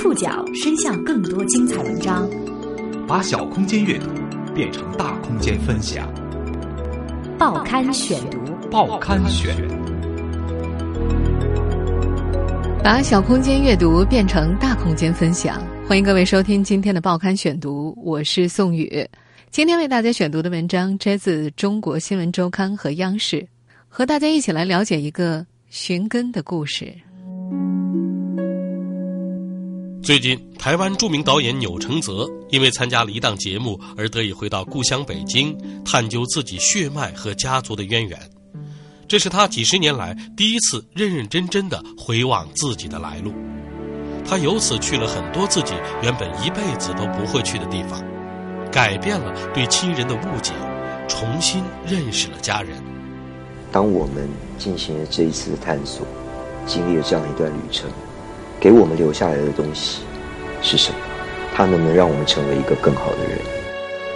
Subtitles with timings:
[0.00, 2.30] 触角伸向更多精彩文章，
[3.08, 4.06] 把小空间阅读
[4.54, 6.08] 变成大空间分享。
[7.36, 8.38] 报刊选读，
[8.70, 9.56] 报刊选，
[12.80, 15.60] 把小空间阅读变成大空间分享。
[15.88, 19.04] 欢迎各位收听今天的报刊选读，我是宋宇。
[19.50, 23.44] 今天为大家选读的文章摘自《中国新闻周刊》和央视，
[23.88, 26.86] 和大家一起来了解一个寻根的故事。
[30.00, 38.18] 最近，台湾著名导演钮承泽因为参加了一档节目而得以回到故乡北京，探究自己血脉和家族的渊源。
[39.06, 43.34] 这是他几十年来第一次认认真真的回望自己的来路。
[44.24, 48.02] 他由此去了很多自己原本一辈子都不会去的地方，
[48.70, 50.52] 改变了对亲人的误解，
[51.08, 52.82] 重新认识了家人。
[53.70, 56.06] 当我们进行了这一次的探索，
[56.66, 57.90] 经历了这样一段旅程。
[58.60, 60.02] 给我们留下来的东西
[60.60, 60.98] 是什么？
[61.54, 63.38] 它能不能让我们成为一个更好的人？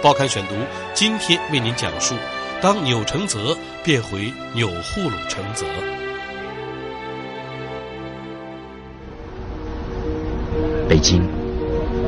[0.01, 0.55] 报刊选读
[0.93, 2.13] 今天为您讲述：
[2.61, 5.65] 当钮承泽变回钮祜禄承泽。
[10.89, 11.23] 北京，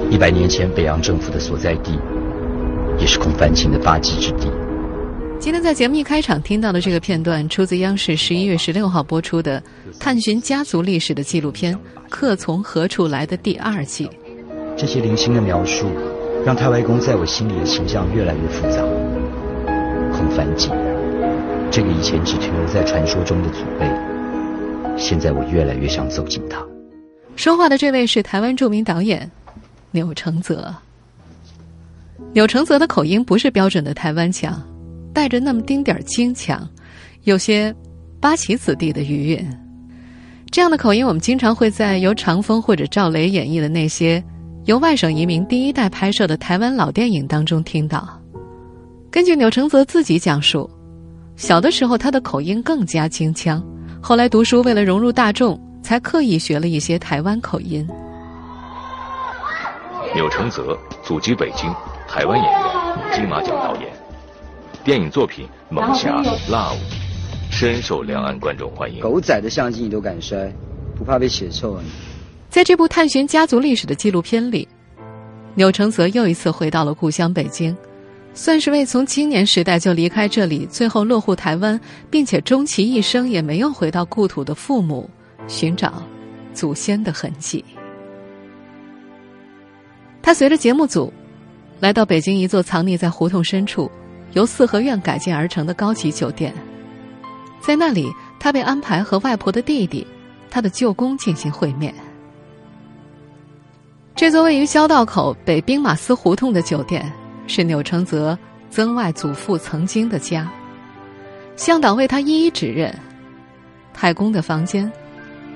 [0.10, 1.98] 一百年前北洋政府的所在地，
[2.98, 4.52] 也是孔繁景的发迹之地。
[5.38, 9.62] 今天在节目一开场听到的这个片段，出自央视十一月十六号播出的
[10.00, 11.76] 探寻家族历史的纪录片
[12.10, 14.10] 《客从何处来》的第二季。
[14.76, 15.88] 这些零星的描述，
[16.46, 18.82] 让太外公在我心里的形象越来越复杂。
[20.12, 20.72] 很繁景，
[21.70, 23.88] 这个以前只停留在传说中的祖辈，
[24.98, 26.66] 现在我越来越想走进他。
[27.36, 29.30] 说话的这位是台湾著名导演
[29.92, 30.74] 钮承泽。
[32.34, 34.62] 钮承泽的口音不是标准的台湾腔。
[35.16, 36.68] 带着那么丁点儿京腔，
[37.24, 37.74] 有些
[38.20, 39.60] 八旗子弟的余韵。
[40.52, 44.22] 这样的口音，我们经常会在由长风或者赵雷演绎的那些
[44.66, 48.06] 由外省移民第一代拍摄的台湾老电影当中听到。
[49.10, 50.70] 根据钮承泽自己讲述，
[51.38, 53.64] 小的时候他的口音更加京腔，
[54.02, 57.88] 后来读书为了融入大众，才刻意学了一些台湾口音。
[60.14, 61.74] 钮承泽，祖籍北京，
[62.06, 62.62] 台湾演员，
[63.14, 63.90] 金马奖导演。
[64.86, 66.78] 电影作品《猛侠》《Love》
[67.50, 69.00] 深受两岸观众欢迎。
[69.00, 70.48] 狗仔的相机你都敢摔，
[70.96, 71.84] 不怕被血臭啊？
[72.52, 74.68] 在这部探寻家族历史的纪录片里，
[75.56, 77.76] 钮承泽又一次回到了故乡北京，
[78.36, 81.82] 算是为从青年时代就离开这里，最后落户台湾，
[82.12, 85.10] 并且终其一生也没有回到故土的父母
[85.48, 85.94] 寻找
[86.54, 87.66] 祖先的痕迹。
[90.22, 91.12] 他随着节目组
[91.80, 93.90] 来到北京一座藏匿在胡同深处。
[94.36, 96.54] 由四合院改建而成的高级酒店，
[97.62, 100.06] 在那里，他被安排和外婆的弟弟、
[100.50, 101.96] 他的舅公进行会面。
[104.14, 107.10] 这座位于萧道口北兵马司胡同的酒店，
[107.48, 108.38] 是钮承泽
[108.70, 110.50] 曾外祖父曾经的家。
[111.56, 112.94] 向导为他一一指认：
[113.94, 114.92] 太公的房间，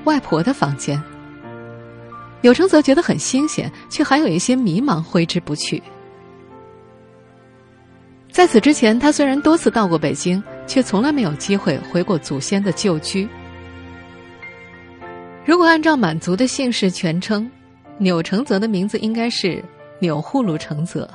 [0.05, 1.01] 外婆的房间。
[2.39, 5.83] 钮承泽觉得很新鲜，却还有一些迷茫，挥之不去。
[8.31, 13.27] 在此之前，他虽然多次到过北京，却从来没有机会回过祖先的旧居。
[15.45, 17.49] 如果按照满族的姓氏全称，
[17.97, 19.63] 钮承泽的名字应该是
[19.99, 21.09] 钮祜禄承泽。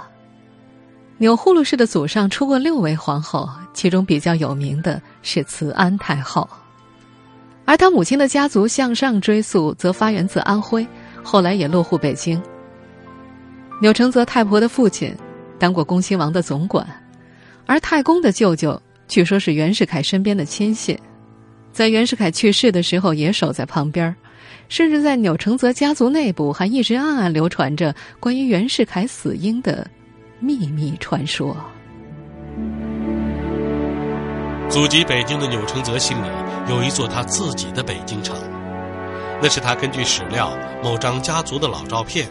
[1.16, 6.46] 钮祜禄氏的祖上出过六位皇后，其中比较有名的是慈安太后，
[7.64, 10.84] 而他母亲的家族向上追溯，则发源自安徽，
[11.22, 12.42] 后来也落户北京。
[13.80, 15.14] 钮承泽太婆的父亲
[15.58, 16.86] 当过恭亲王的总管。
[17.66, 20.98] 而太公的舅舅据说是袁世凯身边的亲信，
[21.72, 24.14] 在袁世凯去世的时候也守在旁边，
[24.68, 29.86] 甚至在钮承泽家族内部还一直暗暗流传着关于袁世凯死因的
[30.40, 31.56] 秘密传说。
[34.68, 36.26] 祖籍北京的钮承泽心里
[36.68, 38.36] 有一座他自己的北京城，
[39.40, 40.50] 那是他根据史料、
[40.82, 42.26] 某张家族的老照片、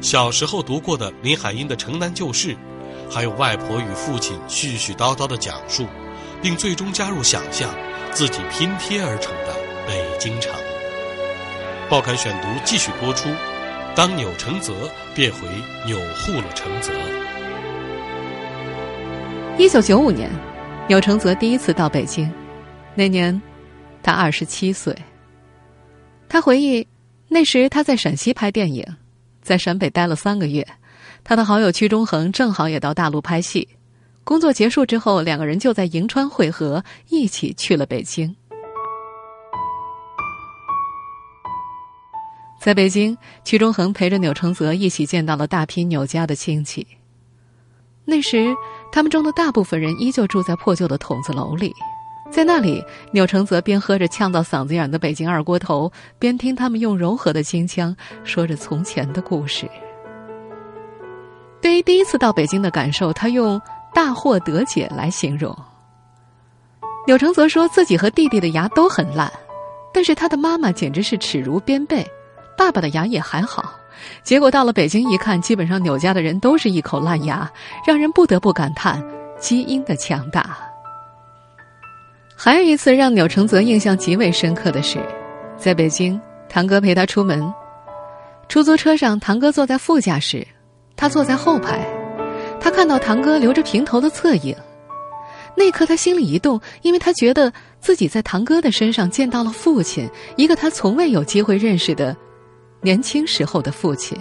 [0.00, 2.54] 小时候读过的林海音的《城南旧事》。
[3.14, 5.86] 还有外婆与父亲絮絮叨叨的讲述，
[6.42, 7.72] 并最终加入想象，
[8.10, 9.54] 自己拼贴而成的
[9.86, 10.52] 北京城。
[11.88, 13.28] 报刊选读继续播出。
[13.94, 14.74] 当钮承泽
[15.14, 15.46] 变回
[15.86, 16.92] 钮祜禄承泽。
[19.56, 20.28] 一九九五年，
[20.88, 22.28] 钮承泽第一次到北京，
[22.96, 23.40] 那年
[24.02, 24.92] 他二十七岁。
[26.28, 26.84] 他回忆，
[27.28, 28.84] 那时他在陕西拍电影，
[29.40, 30.66] 在陕北待了三个月。
[31.24, 33.66] 他的好友屈中恒正好也到大陆拍戏，
[34.24, 38.36] 工作结束之后，两个人就在银川会合，一起去了北京。
[42.60, 46.86] 在北京，屈中恒陪着钮承泽一起见到了大批钮家的亲戚。
[48.04, 48.54] 那时，
[48.92, 51.74] 他们中的大部分人依旧住在破旧的筒子楼里，
[52.30, 59.66] 在那里，钮承泽边喝着呛到嗓子眼的北京二锅头，边听他们用柔和的京腔说着从前的故事。
[61.64, 63.58] 对于第一次到北京的感受，他用
[63.94, 65.56] “大获得解”来形容。
[67.06, 69.32] 钮承泽说自己和弟弟的牙都很烂，
[69.90, 72.06] 但是他的妈妈简直是齿如边贝。
[72.54, 73.72] 爸爸的牙也还好，
[74.22, 77.50] 结果到了北京一看，基本上钮家的人都是一口烂牙，
[77.86, 79.02] 让人不得不感叹
[79.40, 80.58] 基因的强大。
[82.36, 84.98] 还有一次让钮承泽印象极为深刻的是，
[85.56, 87.42] 在北京，堂哥陪他出门，
[88.50, 90.46] 出租车上，堂哥坐在副驾驶，
[90.96, 91.86] 他坐在后排，
[92.60, 94.56] 他看到堂哥留着平头的侧影，
[95.56, 102.16] 那刻他心里一动，因为他觉得自己在堂哥的身上见到了父亲，一个他从未有机会认识的。
[102.80, 104.18] 年轻时候的父亲。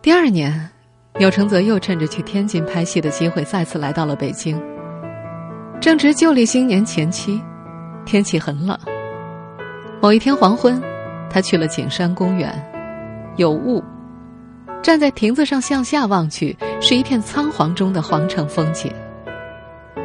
[0.00, 0.70] 第二年，
[1.18, 4.58] 钮承泽又趁着去天津拍戏的机会，再次来到了北京。
[5.80, 7.38] 正值旧历新年前期，
[8.06, 8.78] 天气很冷。
[10.00, 10.80] 某一天黄昏，
[11.28, 12.50] 他去了景山公园，
[13.36, 13.84] 有雾，
[14.82, 18.92] 站在亭子上向下望去，是一片苍黄中的皇城风景。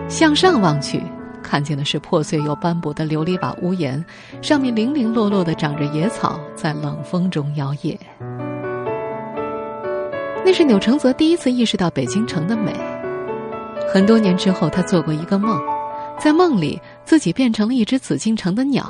[0.08, 1.02] 向上望去。
[1.42, 4.04] 看见的是破碎又斑驳的琉璃瓦屋檐，
[4.42, 7.98] 上面零零落落的长着野草，在冷风中摇曳。
[10.46, 12.74] 那是钮承泽第一次意识到北京城的美。
[13.92, 15.62] 很多年之后，他做过一个梦，
[16.18, 18.88] 在梦里自己变成了一只紫禁城的鸟，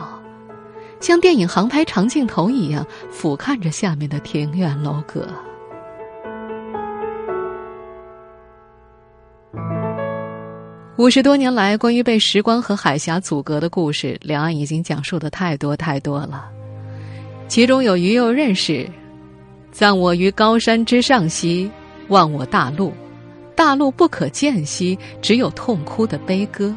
[0.99, 5.27] 像电影航拍长镜头一样俯瞰着下面的庭院楼阁。
[10.95, 16.47] 五十多年来，关于被时光和海峡阻隔的故事，两岸已经讲述的太多太多了。
[17.47, 18.87] 其中有鱼右任氏
[19.73, 21.69] ：“葬我于高山之上兮，
[22.09, 22.93] 望我大陆，
[23.55, 26.71] 大陆不可见兮，只有痛哭的悲歌。”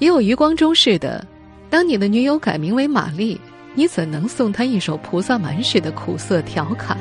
[0.00, 1.24] 也有余光中式的
[1.70, 3.40] ：“当你的女友改名为玛丽，
[3.76, 6.98] 你怎能送她一首菩萨蛮式的苦涩调侃？”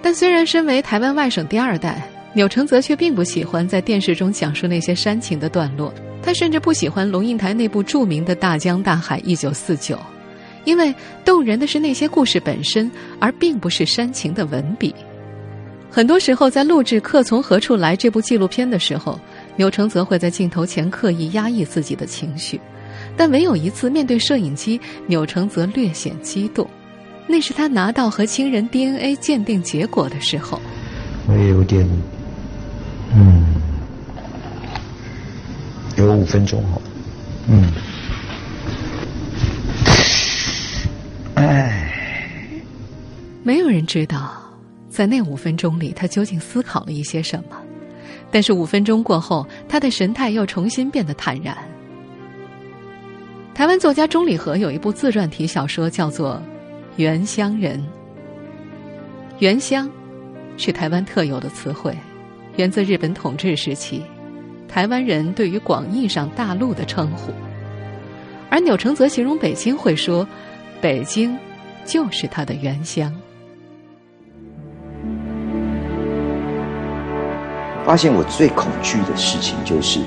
[0.00, 2.08] 但虽然身为台湾外省第二代。
[2.34, 5.92] 钮承泽却并不喜欢在电视中讲述那些煽情的段落，
[6.22, 9.98] 他甚至不喜欢龙应台那部著名的大江大海一九四九，
[10.64, 10.94] 因为
[11.26, 12.90] 动人的是那些故事本身，
[13.20, 14.94] 而并不是煽情的文笔。
[15.90, 19.20] 很多时候，在录制《客从何处来》这部纪录片的时候，
[19.56, 22.58] 钮承泽会在镜头前刻意压抑自己的情绪，
[23.14, 26.66] 但唯有一次面对摄影机，钮承泽略显激动，
[27.26, 30.58] 那是他拿到和亲人 DNA 鉴定结果的时候。
[31.28, 31.86] 我也有点。
[36.06, 36.80] 有五分钟哦。
[37.48, 37.72] 嗯，
[41.34, 41.90] 哎，
[43.42, 44.32] 没有人知道，
[44.88, 47.56] 在那五分钟里，他究竟思考了一些什么。
[48.30, 51.56] 但是五分钟过后，他的神态又重新变得坦然。
[53.54, 56.36] 台湾作家钟理和有一部自传体小说，叫做
[56.96, 57.78] 《原乡人》。
[59.40, 59.90] 原乡，
[60.56, 61.94] 是台湾特有的词汇。
[62.56, 64.02] 源自日本统治时期，
[64.72, 67.30] 台湾人对于广义上大陆的称呼，
[68.48, 70.26] 而钮承泽形容北京会说
[70.80, 71.36] ：“北京
[71.84, 73.14] 就是他的原乡。”
[77.84, 80.00] 发现我最恐惧的事情就是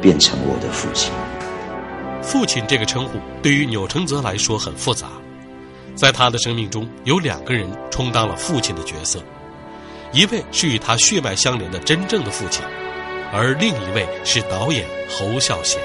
[0.00, 1.12] 变成我的父亲。
[2.22, 5.08] 父亲这个称呼对于钮承泽来说很复杂，
[5.96, 9.18] 在他的生命中有两个人充当了父亲的角色。
[10.12, 12.62] 一位是与他血脉相连的真正的父亲，
[13.32, 15.80] 而另一位是导演侯孝贤。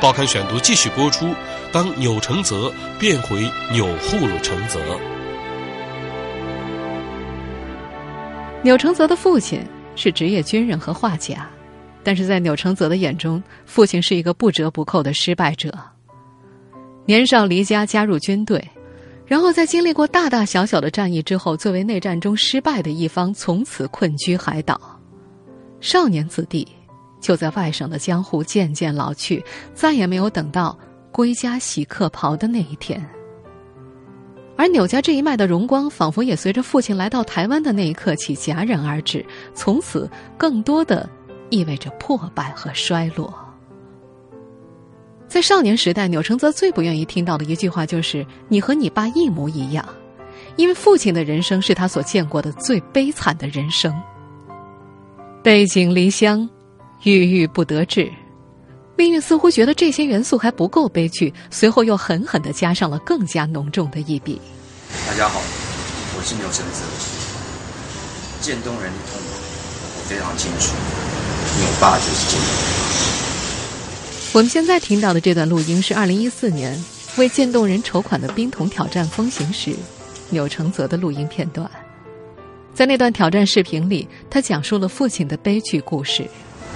[0.00, 1.26] 报刊选读继续播出：
[1.72, 3.40] 当钮承泽变回
[3.70, 4.78] 钮祜禄承泽。
[8.62, 9.60] 钮承泽的父亲
[9.96, 11.48] 是职业军人和画家，
[12.02, 15.72] 但是在钮承泽的眼中，父亲是一个不折不扣的失败者。
[17.06, 18.62] 年少离家加入军队。
[19.24, 24.91] 然后在经历过大大小小的战役之后，作为内战中失败的一方，从此困居海岛。
[25.82, 26.66] 少年子弟
[27.20, 30.78] 就在外省的江湖渐渐老去，再也没有等到
[31.10, 33.04] 归家洗客袍的那一天。
[34.56, 40.08] 而钮家这一脉的荣光，仿佛也随着父亲来到台湾的那一刻起戛然而止，从此
[40.38, 41.08] 更多的
[41.50, 43.34] 意味着破败和衰落。
[45.26, 49.84] 在少年时代，钮承泽最不愿意听到的一句话就是“你和你爸一模一样”，
[50.54, 53.92] 因为父亲的人生是他所见过的最悲惨的人生。
[55.42, 56.48] 背井离乡，
[57.02, 58.08] 郁郁不得志，
[58.96, 64.40] 命运似乎觉得这些元素还不够悲剧，随后又狠狠的加上了更加浓重的一笔。
[65.04, 65.42] 大家好，
[66.16, 66.84] 我是牛成泽。
[68.40, 69.26] 渐冻人的痛苦，
[69.98, 70.76] 我非常清楚，
[71.56, 72.62] 因为我爸就是渐冻人。
[74.34, 76.80] 我们现在听到的这段录音是二零一四年
[77.16, 79.74] 为渐冻人筹款的冰桶挑战风行时，
[80.30, 81.68] 钮承泽的录音片段。
[82.74, 86.26] 在那段挑战视频里，他讲述了父亲的悲剧故事。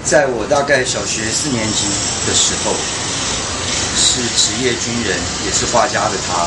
[0.04, 1.86] 在我大概小学四年级
[2.28, 2.74] 的时候，
[3.96, 6.46] 是职业军人，也是画家的他，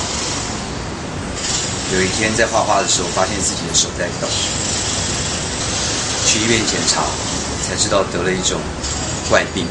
[1.96, 4.28] 有一天在画画的时候，发现自己的手在抖，
[6.28, 7.04] 去医院检查，
[7.64, 8.62] 才知道得了一种
[9.30, 9.66] 怪病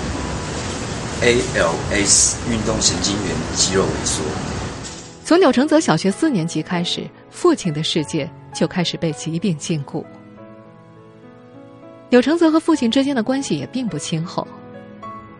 [1.22, 4.22] ，ALS 运动神经元肌肉萎缩。
[5.24, 10.04] 从钮承泽小学四年级开始，父亲的世界就开始被疾病禁锢。
[12.10, 14.46] 钮承泽和父亲之间的关系也并不亲厚，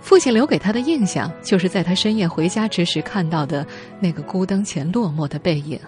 [0.01, 3.67] 父亲留给他的印象就是在他深夜回家之时看到的
[3.99, 5.81] 那个孤灯前落寞的背影，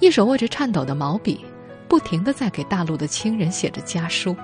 [0.00, 1.44] 一手握着颤抖的毛笔，
[1.86, 4.34] 不停的在给大陆的亲人写着家书。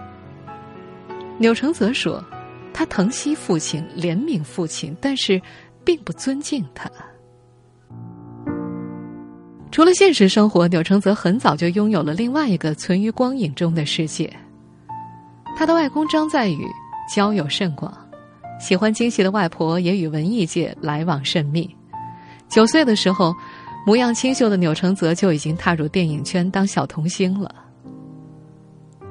[1.38, 2.24] 钮承泽说，
[2.72, 5.42] 他疼惜父亲，怜悯父亲，但是
[5.84, 6.90] 并不尊敬他。
[9.70, 14.32] 除了现实生活，钮承泽很早就拥有了另外一个存于光影中的世界。
[15.56, 16.66] 他的外公张在宇
[17.14, 17.92] 交友甚广，
[18.58, 21.68] 喜欢京戏的外婆也与文艺界来往甚密。
[22.48, 23.34] 九岁的时候，
[23.86, 27.54] 模样清秀的钮承泽就已经踏入电影圈当小童星了。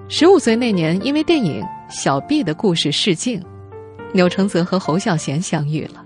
[0.08, 3.44] 十五岁那年，因为电影《小毕的故事》试镜，
[4.14, 6.05] 钮承泽和侯孝贤相遇了，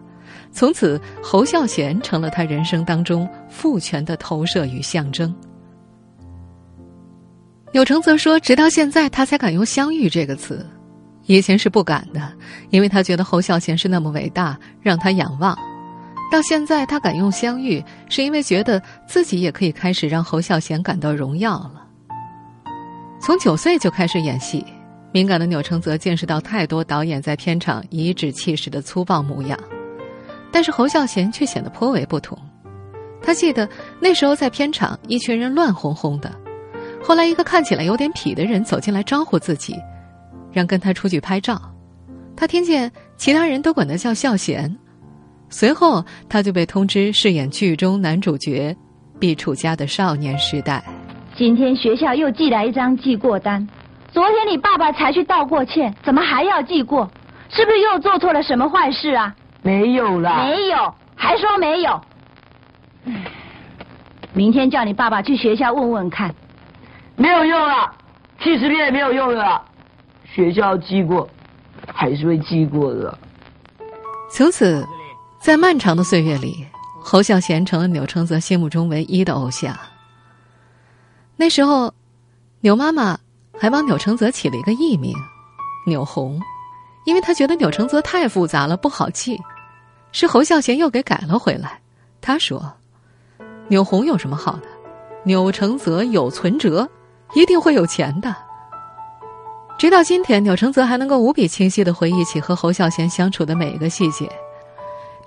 [0.52, 5.34] 从此侯孝贤成了他人生当中父权的投射与象征。
[7.72, 10.66] 钮承泽说：“直到现在，他才敢用‘相遇’这个词，
[11.28, 12.34] 以前是不敢的，
[12.72, 15.56] 因为他觉得侯孝贤是那么伟大，让他仰望。
[16.32, 21.86] 到现在，他敢用‘相遇’，是因为觉得自己也可以开始让侯孝贤感到荣耀了。
[23.22, 24.66] 从九岁就开始演戏，
[25.12, 29.60] 敏感的钮承泽见识到太多导演在片场颐指气使的粗暴模样，
[30.52, 32.38] 但是侯孝贤却显得颇为不同。
[33.22, 33.68] 他记得
[34.00, 36.32] 那时候在片场，一群人乱哄哄的。”
[37.02, 39.76] 后来，一个看起来有点痞的人走进来招呼自己，
[40.52, 41.60] 让跟他出去拍照。
[42.36, 44.78] 他听见其他人都管他叫孝贤，
[45.50, 48.76] 随后他就被通知饰演剧中男主角
[49.20, 50.84] 毕楚家的少年时代。
[51.38, 53.66] 今天学校又寄来一张记过单，
[54.12, 57.10] 昨天你爸爸才去道过歉，怎么还要记过？
[57.50, 59.34] 是不是又做错了什么坏事啊？
[59.62, 62.02] 没有啦，没有，还说没有。
[64.34, 66.34] 明天叫你爸爸去学校问问看。
[67.16, 67.92] 没有用了，
[68.42, 69.62] 七十遍也没有用了。
[70.24, 71.28] 学校记过，
[71.88, 73.18] 还是会记过的。
[74.32, 74.88] 从此，
[75.42, 76.66] 在漫长的岁月里，
[77.02, 79.76] 侯孝贤成了钮承泽心目中唯一的偶像。
[81.36, 81.94] 那时候，
[82.62, 83.18] 钮妈妈
[83.60, 85.14] 还帮钮承泽起了一个艺名
[85.86, 86.40] “钮红”，
[87.10, 89.38] 因为他觉得钮承泽太复杂了，不好记。
[90.12, 91.80] 是侯孝贤又给改了回来。
[92.22, 92.72] 他说
[93.68, 94.68] ：“钮红有什么好的？
[95.24, 96.88] 钮承泽有存折。”
[97.36, 98.36] 一定会有钱的。
[99.78, 104.28] 直到今天，钮承泽还能够无比清晰的回忆起和侯孝贤相处的每一个细节，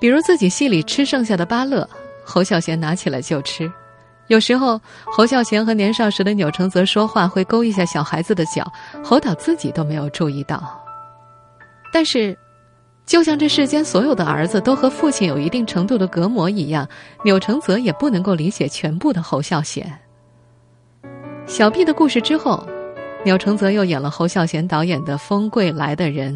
[0.00, 1.88] 比如自己戏里吃剩下的芭乐，
[2.24, 3.68] 侯孝贤拿起来就吃；
[4.26, 8.66] 有时候侯孝贤和年少时的钮承泽说话会勾一下小孩子的脚，
[9.04, 10.81] 侯导自己都没有注意到。
[11.92, 12.37] 但是，
[13.04, 16.88] 就像这世间所有的儿子都和父亲有一定程度的隔膜一样，
[17.22, 19.87] 钮承泽也不能够理解全部的侯孝贤。
[21.46, 22.66] 小毕的故事之后，
[23.25, 26.34] 钮承泽又演了侯孝贤导演的《风柜来的人》，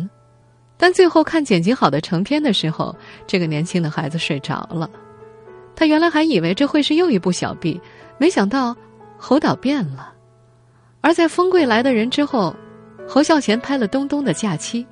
[0.77, 2.95] 但最后看剪辑好的成片的时候，
[3.27, 4.91] 这个年轻的孩子睡着了。
[5.75, 7.81] 他原来还以为这会是又一部小毕，
[8.19, 8.77] 没想到
[9.17, 10.13] 侯导变了。
[11.01, 12.55] 而在《风柜来的人》之后，
[13.09, 14.85] 侯孝贤拍了《东东的假期》，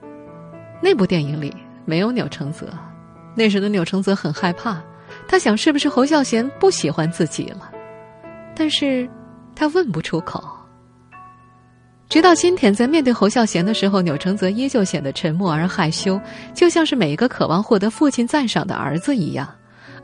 [0.84, 1.50] 那部电影里
[1.86, 2.66] 没有钮承泽。
[3.34, 4.80] 那时的钮承泽很害怕，
[5.26, 7.70] 他想是不是侯孝贤不喜欢自己了，
[8.54, 9.08] 但是。
[9.56, 10.42] 他问不出口。
[12.08, 16.20] 直到今天，在面对侯孝贤的时候，钮承泽依旧显得沉默而害羞，
[16.52, 19.48] 就像是每一个渴望获得父亲赞赏的儿子一样。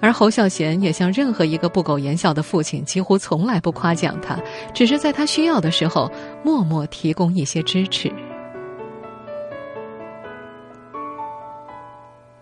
[0.01, 4.39] 而侯孝贤也像任何一个不苟言笑的父亲，几乎从来不夸奖他，
[4.73, 6.09] 只是在他需要的时候
[6.45, 8.09] 默默提供一些支持。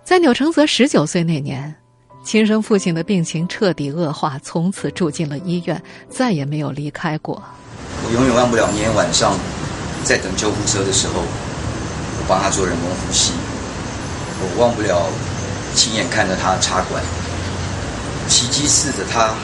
[0.08, 1.74] 在钮承泽十九岁那年。
[2.24, 7.42] 亲生父亲的病情彻底恶化，从此住进了医院，再也没有离开过。
[8.02, 9.36] 我永远忘不了那天晚上，
[10.04, 13.34] 在等救护车的时候，我帮他做人工呼吸。
[14.40, 15.12] 我忘不了
[15.74, 17.04] 亲眼看着他插管，
[18.28, 19.34] 奇迹似的他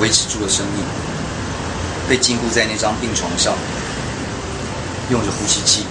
[0.00, 0.82] 维持住了生命，
[2.08, 3.54] 被禁锢在那张病床上，
[5.12, 5.86] 用着呼吸器，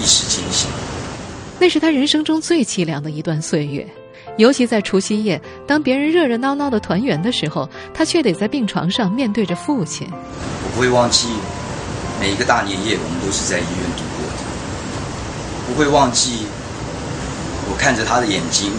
[0.00, 0.68] 意识清醒。
[1.62, 3.86] 那是他人生中最凄凉的一段岁月，
[4.36, 10.04] 尤其在除夕夜，当别人热热闹闹的团圆的时候，他却得在病床上面对着父亲。
[10.10, 11.28] 我不会忘记
[12.20, 14.34] 每一个大年夜，我们都是在医院度过的。
[15.68, 16.46] 不会忘记
[17.70, 18.72] 我看着他的眼睛，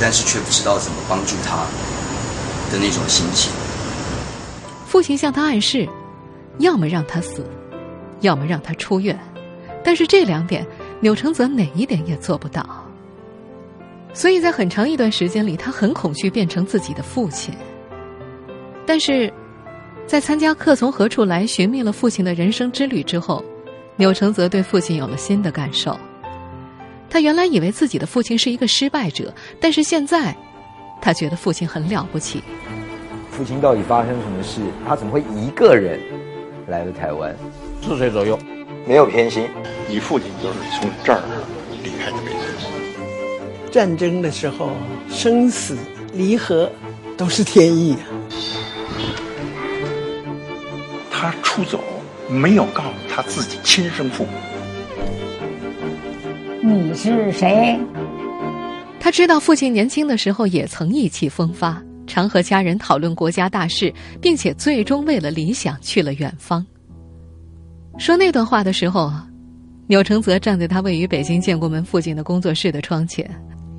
[0.00, 1.66] 但是却不知道怎么帮助他
[2.70, 3.50] 的那种心情。
[4.86, 5.88] 父亲向他暗示，
[6.60, 7.44] 要么让他死，
[8.20, 9.18] 要么让他出院，
[9.82, 10.64] 但是这两点。
[11.00, 12.84] 钮承泽哪一点也做不到，
[14.12, 17.54] 所以在很长一段时间里，他很恐惧变成自己的父亲。
[18.84, 19.32] 但是，
[20.06, 23.44] 在参加《客从何处来》寻觅了父亲的人生之旅之后，
[23.96, 25.96] 钮承泽对父亲有了新的感受。
[27.08, 30.36] 他原来以为自己的父亲是一个失败者，但是现在，
[31.00, 32.42] 他觉得父亲很了不起。
[33.30, 34.60] 父亲到底发生什么事？
[34.84, 36.00] 他怎么会一个人
[36.66, 37.36] 来了台湾？
[37.82, 38.36] 四岁左右。
[38.88, 39.46] 没有偏心，
[39.86, 41.20] 你父亲就是从这儿
[41.84, 43.70] 离开的北京。
[43.70, 44.70] 战争的时候，
[45.10, 45.76] 生死
[46.14, 46.72] 离合
[47.14, 48.00] 都是天意啊。
[51.10, 51.84] 他出走
[52.30, 54.30] 没有告诉他自己亲生父母。
[56.62, 57.78] 你是谁？
[58.98, 66.64] 他知道父亲年轻的时候也曾意气风发，常和家人讨论国家大事，并且最终为了理想去了远方。
[67.98, 69.12] 说那段话的时候，
[69.88, 73.28] 钮承泽站在他位于北京建国门附近的工作室的窗前，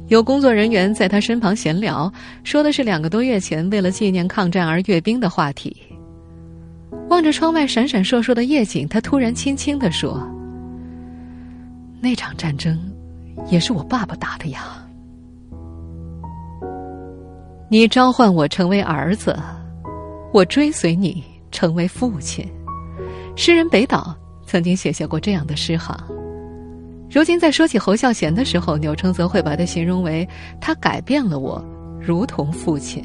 [0.10, 2.12] 有工作人员在他身旁闲聊，
[2.44, 5.76] 说的是两个多月前为了纪念抗战而阅兵的话题。
[7.08, 10.22] 望着窗外闪闪烁烁的夜景，他突然轻轻地说
[12.02, 12.78] ：“那场战争，
[13.50, 14.86] 也是我爸爸打的呀。
[17.70, 19.36] 你召唤我成为儿子，
[20.34, 22.46] 我追随你成为父亲。”
[23.40, 24.14] 诗人北岛
[24.46, 25.98] 曾经写下过这样的诗行。
[27.10, 30.28] 如今在说起侯孝贤的时候，钮承泽会把他形容为
[30.60, 31.66] 他改变了我，
[32.02, 33.02] 如同父亲。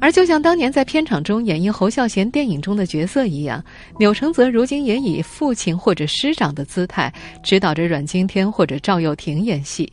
[0.00, 3.60] 而就像当年在片场中演绎侯孝贤电影中的角色一样，
[3.98, 9.92] 钮承泽如今也以父亲或者师长的姿态指导着阮经天或者赵又廷演戏。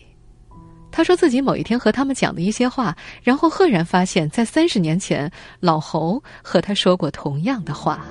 [0.92, 8.06] 他说自己某一天和他们讲的一些话，然后赫然发现，在三十年前，老侯和他说过同样的话。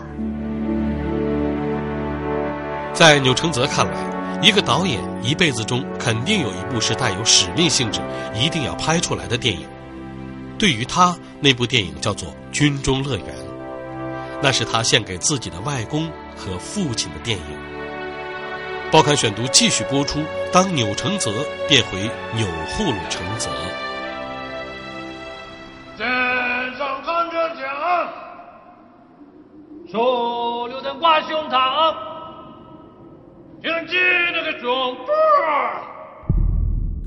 [2.94, 8.00] 在钮承泽看来，一个导演一辈子中肯定有一部是带有使命性质、
[8.32, 9.66] 一定要拍出来的电影。
[10.56, 13.26] 对于他，那部电影叫做《军中乐园》，
[14.40, 17.44] 那是他献给自己的外公和父亲的电影。
[18.92, 20.20] 报刊选读继续播出：
[20.52, 21.32] 当钮承泽
[21.68, 21.98] 变回
[22.36, 23.50] 钮祜禄承泽。
[25.98, 26.06] 肩
[26.78, 28.08] 上扛着枪，
[29.90, 32.13] 手榴弹挂胸膛。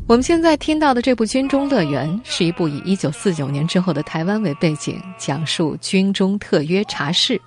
[0.07, 7.39] 我们现在听到的这部《军中乐园》是一部以一九四九年之后的台湾为背景，讲述军中特约茶室。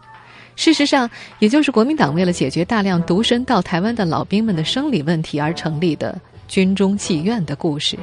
[0.54, 7.98] 事实上，也就是国民党为了解决大量独身到台湾的老兵们的生理问题而成立的军中妓院的故事。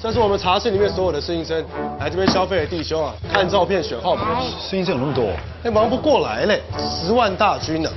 [0.00, 1.64] 这是我们茶室里面所有的侍应生
[1.98, 4.40] 来这边消费的弟兄啊，看照片选号码。
[4.60, 5.32] 侍应生有那么多？
[5.64, 7.90] 哎，忙不过来嘞，十万大军呢。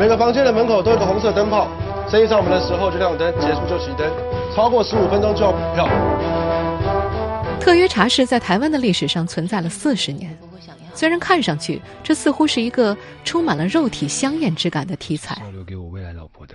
[0.00, 1.68] 每个房间的门口都有个红色灯泡，
[2.08, 4.08] 生意上门的时候就亮灯，结束就熄灯，
[4.54, 5.88] 超过十五分钟就要补票。
[7.60, 10.36] 特约茶室在台湾的历史上存在了四十年，
[10.94, 16.54] 虽然看上去这似乎是一个充满了肉体香艳之感的题材，留给我未来老婆的。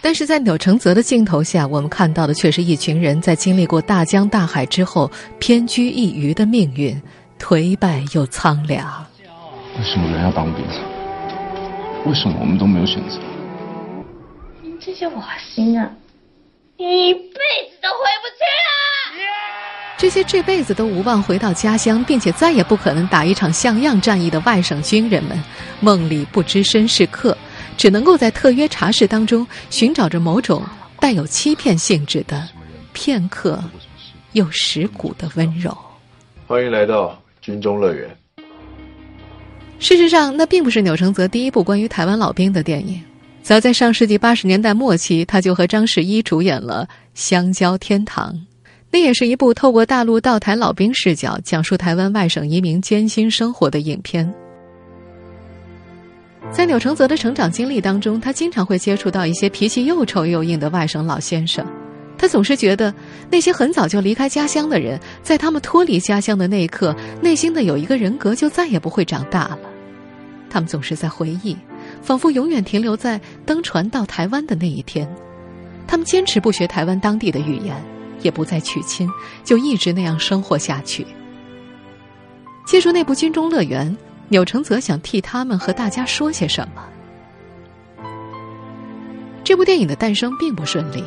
[0.00, 7.00] 但是在钮承泽的镜头下，我们看到的却是一群人在经历过大江大海之后偏居一隅的命运，
[7.40, 9.06] 颓败又苍凉。
[9.76, 10.64] 为什么人要当兵？
[12.06, 13.18] 为什么我们都没有选择？
[14.80, 15.90] 这些瓦心啊，
[16.76, 17.20] 你一辈
[17.70, 19.26] 子都回不去了。
[19.98, 25.36] 这些这辈子都无望回到家乡，并且再也不可能打一场像样战役的外省军人们，
[25.80, 27.36] 梦里不知身是客，
[27.76, 30.62] 只能够在特约茶室当中寻找着某种
[31.00, 32.48] 带有欺骗性质的
[32.92, 33.62] 片刻
[34.32, 35.76] 又蚀骨的温柔。
[36.46, 38.17] 欢迎来到军中乐园。
[39.78, 43.00] 事实上，那并不是钮承泽第一部关于台湾老兵的电影。
[43.42, 48.32] 早在上世纪八十年代末期，他就和张世一主演了《香蕉天堂》，
[48.90, 54.30] 那也是一部透过大陆到台老兵视角，讲述台湾外省移民艰辛生活的影片。
[56.50, 61.64] 在钮承泽的成长经历当中，他经常会接触到一些脾气又臭又硬的外省老先生。
[62.18, 62.92] 他总是觉得，
[63.30, 69.58] 那些很早就离开家乡的人，在他们脱离家乡的那一刻，内心的有一个人格就再也不会长大了。
[70.50, 71.56] 他们总是在回忆，
[72.02, 75.08] 仿佛永远停留在登船到台湾的那一天。
[75.86, 77.74] 他们坚持不学台湾当地的语言，
[78.20, 79.08] 也不再娶亲，
[79.44, 81.06] 就一直那样生活下去。
[82.66, 83.90] 借助那部《军中乐园》，
[84.28, 86.84] 钮承泽想替他们和大家说些什么。
[89.42, 91.02] 这部电影的诞生并不顺利。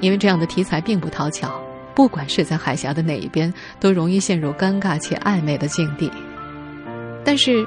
[0.00, 1.60] 因为这样的题材并不讨巧，
[1.94, 6.10] 不管是在海峡的哪一边，都容易陷入尴尬且暧昧的境地。
[7.22, 7.66] 但是，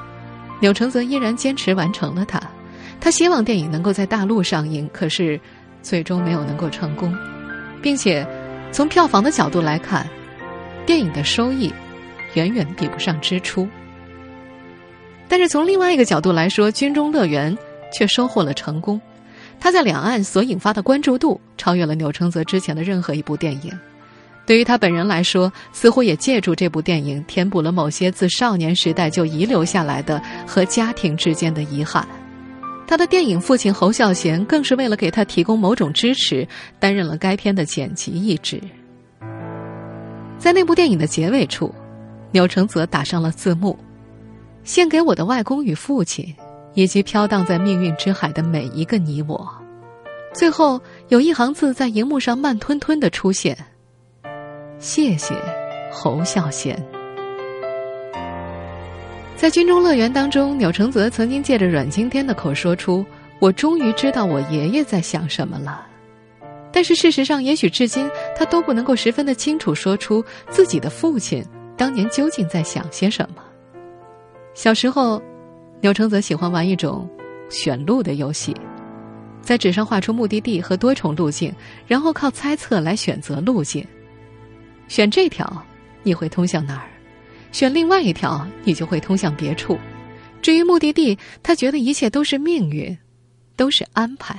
[0.60, 2.40] 钮承泽依然坚持完成了它。
[3.00, 5.38] 他希望电影能够在大陆上映，可是
[5.82, 7.14] 最终没有能够成功，
[7.82, 8.26] 并且
[8.72, 10.08] 从票房的角度来看，
[10.86, 11.72] 电影的收益
[12.34, 13.68] 远远比不上支出。
[15.28, 17.54] 但是从另外一个角度来说，《军中乐园》
[17.92, 19.00] 却收获了成功。
[19.60, 23.72] 它在两岸所引发的关注度超越了钮承泽之前的任何一部电影。
[24.46, 32.06] 对于他本人来说，似乎也借助这部电影填补了某些自少年时代就遗留下来的和家庭之间的遗憾。
[32.86, 36.46] 他的电影父亲侯孝贤更是为了给他提供某种支持，
[36.78, 38.60] 担任了该片的剪辑一职。
[40.38, 41.74] 在那部电影的结尾处，
[42.30, 43.78] 钮承泽打上了字幕
[44.62, 46.34] ：“献给我的外公与父亲。”
[46.76, 49.48] 以及飘荡在命运之海的每一个你我，
[50.34, 53.56] 最后有一行字在荧幕上慢吞吞的出现
[54.84, 55.34] ：“谢谢
[55.90, 56.76] 侯孝贤。”
[59.34, 63.02] 在《军中乐园》当中，钮承泽曾经借着阮经天的口说出
[63.40, 65.86] ：“我终于知道我爷爷在想什么了。”
[66.70, 71.42] 但是事实上，也许至今他都不能够十分的清楚说出自己的父亲
[71.78, 73.42] 当年究竟在想些什么。
[74.52, 75.22] 小时候。
[75.80, 77.06] 钮承泽喜欢玩一种
[77.50, 78.56] 选路的游戏，
[79.42, 81.52] 在纸上画出目的地和多重路径，
[81.86, 83.86] 然后靠猜测来选择路径。
[84.88, 85.64] 选这条，
[86.02, 86.88] 你会通向哪儿？
[87.52, 89.78] 选另外一条，你就会通向别处。
[90.42, 92.96] 至于目的地，他觉得一切都是命运，
[93.56, 94.36] 都是安排。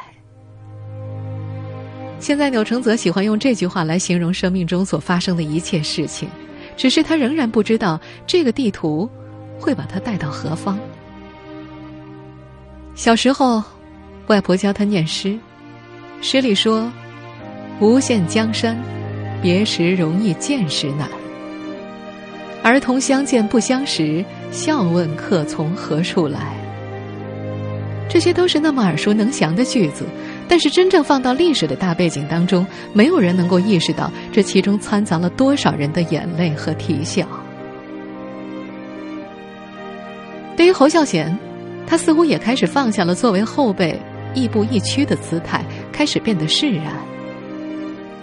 [2.19, 6.29] 现在，钮承泽喜欢用这句话来形容生命中所发生的一切事情，
[6.77, 9.09] 只是他仍然不知道这个地图
[9.59, 10.79] 会把他带到何方。
[12.95, 13.63] 小时候，
[14.27, 15.37] 外婆教他念诗，
[16.21, 16.91] 诗里说
[17.79, 18.77] ：“无限江山，
[19.45, 21.07] 别时容易见时难。
[22.63, 26.55] 儿童相见不相识，笑问客从何处来。”
[28.09, 30.03] 这些都是那么耳熟能详的句子，
[30.47, 37.27] 但是真正放到历史的大背景当中，没有人能够意识到这其中掺杂了多少人的眼泪和啼笑。
[40.57, 41.37] 对于侯孝贤。
[41.87, 43.95] 他似乎也开始放下了作为后辈
[44.33, 46.85] 亦步亦趋的姿态，开始变得释然。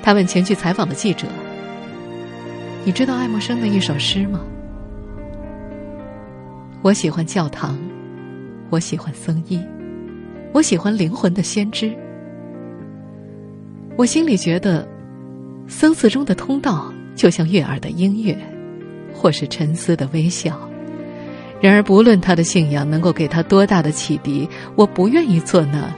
[0.02, 1.26] 他问前去采访的记者
[2.84, 4.40] ：“你知道爱默生的一首诗吗？”
[6.82, 7.78] 我喜欢教堂，
[8.68, 9.60] 我喜欢僧衣，
[10.52, 11.92] 我喜欢灵魂的先知。
[13.96, 14.86] 我心里觉得，
[15.68, 18.36] 僧寺中的通道就像悦耳的音乐，
[19.14, 20.58] 或是沉思的微笑。
[21.60, 25.88] 然而，不论他的信仰能够给他多大的启迪，我不愿意做那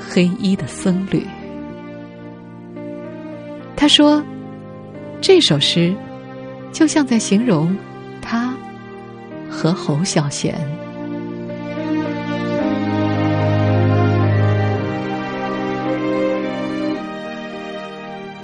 [0.00, 1.24] 黑衣的僧侣。
[3.82, 4.22] 他说
[5.20, 5.92] ：“这首诗
[6.70, 7.76] 就像在形容
[8.20, 8.54] 他
[9.50, 10.54] 和侯孝贤。”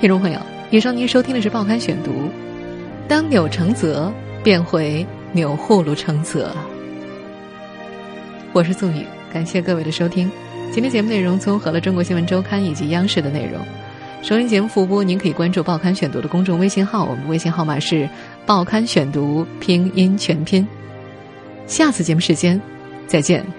[0.00, 0.40] 听众朋友，
[0.72, 2.10] 以上您收听的是《报刊选读》，
[3.06, 5.06] 当钮承泽变回。
[5.30, 6.50] 钮祜禄承泽，
[8.52, 10.28] 我是宋宇，感谢各位的收听。
[10.72, 13.64] 今天节目内容综合了《中国新闻周刊》以及央视的内容。
[14.20, 18.04] 收音节目复播，您可以关注《报刊选读》的公众微信号，我们微信号码是
[18.44, 20.66] 《报刊选读》拼音全拼。
[21.66, 22.60] 下次节目时间，
[23.06, 23.57] 再见。